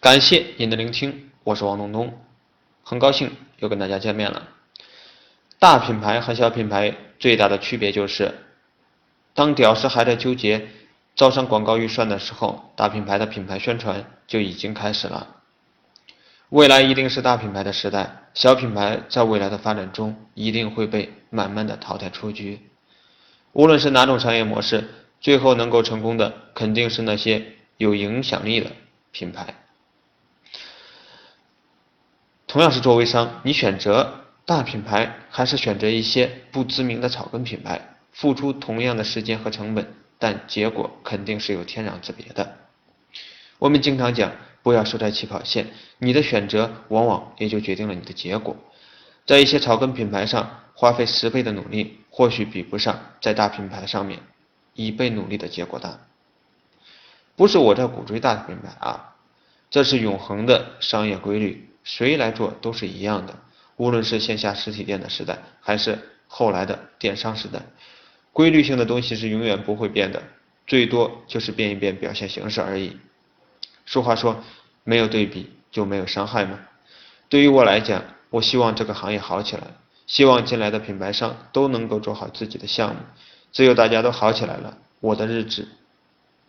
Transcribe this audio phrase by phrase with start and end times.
[0.00, 2.18] 感谢您的聆听，我是王东东，
[2.82, 4.48] 很高兴又跟大家见面了。
[5.58, 8.34] 大品牌和小品牌最大的区别就是，
[9.34, 10.68] 当屌丝还在纠结
[11.14, 15.36] 招商广告预算的时候，大品牌的品牌宣传就已经开始了。
[16.48, 22.58] 未来一定是大品牌的时代，小品牌在未来的发展中一定会被慢慢的淘汰出局。
[23.52, 24.88] 无论是哪种商业模式，
[25.20, 27.44] 最后能够成功的肯定是那些
[27.76, 28.72] 有影响力的
[29.12, 29.54] 品牌。
[32.50, 42.56] 同样是做微商，你选择大品牌还是选择一些不知名的草根品牌，付出同样的时间和成本，但结果肯定是有天壤之别的。
[43.58, 44.32] 我们经常讲。
[44.62, 48.54] 不要输在起跑线，你的选择往往也就决定了你的结果。
[49.24, 54.20] 在一些草根品牌上花费十倍的努力，或许比不上在大品牌上面
[54.74, 56.00] 一倍努力的结果大。
[57.36, 59.14] 不是我在鼓吹大品牌啊，
[59.70, 63.38] 这是永恒的商业规律，谁来做都是一样的。
[63.76, 67.62] 无论是线下实体店的时代，还是后来的电商时代，
[68.32, 70.22] 规律性的东西是永远不会变的，
[70.66, 72.98] 最多就是变一变表现形式而已。
[73.86, 74.44] 俗话说，
[74.84, 76.60] 没有对比就没有伤害嘛。
[77.28, 79.62] 对于我来讲，我希望这个行业好起来，
[80.06, 83.00] 希望进来的品牌商都能够做好自己的项目。
[83.50, 85.66] 只有大家都好起来了，我的日子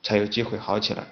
[0.04, 1.06] 才有机会好起来。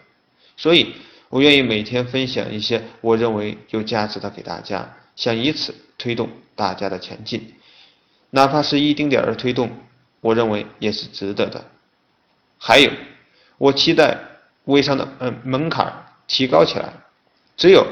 [0.58, 0.94] 所以，
[1.30, 7.54] 我愿意每天分享一些我认为有价值的给大家，想以此推动大家的前进，
[8.32, 9.72] 哪怕是一丁点儿的推动，
[10.22, 11.64] 我认为也是值得的。
[12.58, 12.92] 还有，
[13.58, 14.18] 我期待
[14.66, 16.06] 微商的嗯门槛。
[16.32, 16.94] 提高起来，
[17.58, 17.84] 只有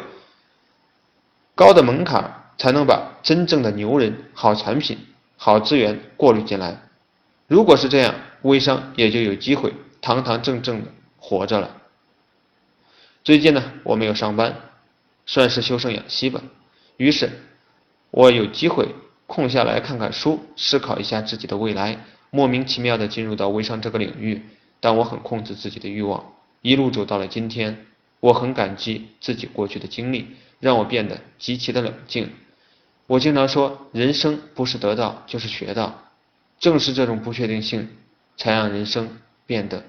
[1.55, 4.95] 高的门槛，才能把真正的牛人、好产品、
[5.37, 6.79] 好资源过滤进来。
[7.47, 11.77] 如果是这样，微商也就有机会堂堂正正的活着了。
[13.27, 14.55] 最近呢，我没有上班，
[15.25, 16.41] 算是休生养息吧。
[16.95, 17.29] 于是，
[18.09, 22.05] 我有机会空下来看看书，思考一下自己的未来。
[22.29, 24.43] 莫名其妙的进入到微商这个领域，
[24.79, 26.23] 但我很控制自己的欲望，
[26.61, 27.85] 一路走到了今天。
[28.21, 30.27] 我很感激自己过去的经历，
[30.61, 32.31] 让我变得极其的冷静。
[33.07, 36.13] 我经常说，人生不是得到就是学到，
[36.61, 37.89] 正是这种不确定性，
[38.37, 39.83] 才让人生变得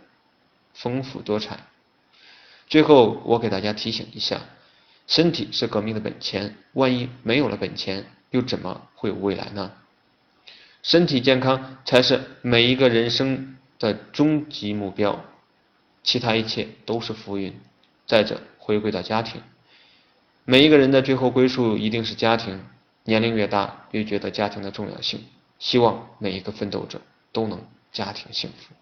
[0.75, 1.61] 丰富多彩。
[2.69, 4.41] 最后，我给大家提醒一下：
[5.07, 9.73] 身体是革命的本钱，万一没有了本钱，又怎么会有未来呢？
[10.83, 15.25] 身体健康才是每一个人生的终极目标，
[16.03, 17.59] 其他一切都是浮云。
[18.07, 19.41] 再者，回归到家庭，
[20.45, 22.63] 每一个人的最后归宿一定是家庭。
[23.05, 25.25] 年龄越大，越觉得家庭的重要性。
[25.59, 27.01] 希望每一个奋斗者
[27.33, 27.61] 都能
[27.93, 28.75] 家庭幸福。